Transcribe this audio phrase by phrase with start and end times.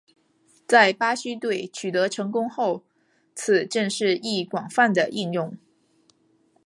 [0.67, 2.81] 在巴西队取得成功后
[3.35, 5.55] 此阵式亦广泛地应用。